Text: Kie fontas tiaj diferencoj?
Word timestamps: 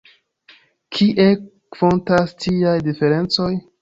Kie 0.97 1.27
fontas 1.81 2.35
tiaj 2.47 2.77
diferencoj? 2.89 3.51